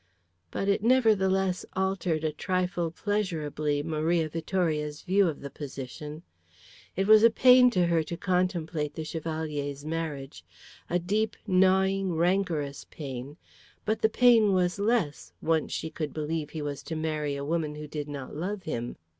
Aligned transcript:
But 0.49 0.67
it 0.67 0.81
nevertheless 0.81 1.63
altered 1.75 2.23
a 2.23 2.31
trifle 2.31 2.89
pleasurably 2.89 3.83
Maria 3.83 4.29
Vittoria's 4.29 5.03
view 5.03 5.27
of 5.27 5.41
the 5.41 5.51
position. 5.51 6.23
It 6.95 7.05
was 7.05 7.23
pain 7.35 7.69
to 7.69 7.85
her 7.85 8.01
to 8.05 8.17
contemplate 8.17 8.95
the 8.95 9.03
Chevalier's 9.03 9.85
marriage, 9.85 10.43
a 10.89 10.97
deep, 10.97 11.35
gnawing, 11.45 12.15
rancorous 12.15 12.83
pain, 12.89 13.37
but 13.85 14.01
the 14.01 14.09
pain 14.09 14.53
was 14.53 14.79
less, 14.79 15.33
once 15.39 15.71
she 15.71 15.91
could 15.91 16.13
believe 16.15 16.49
he 16.49 16.63
was 16.63 16.81
to 16.81 16.95
marry 16.95 17.35
a 17.35 17.45
woman 17.45 17.75
who 17.75 17.85
did 17.87 18.07
not 18.09 18.35
love 18.35 18.63
him. 18.63 18.95